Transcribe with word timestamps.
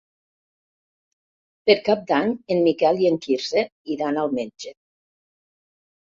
Per 1.71 1.75
Cap 1.89 2.01
d'Any 2.13 2.33
en 2.57 2.65
Miquel 2.69 3.03
i 3.05 3.11
en 3.11 3.21
Quirze 3.27 3.67
iran 3.99 4.19
al 4.25 4.35
metge. 4.41 4.75